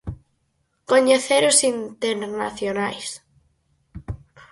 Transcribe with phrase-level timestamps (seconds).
[0.89, 3.07] Coñecer os internacionais.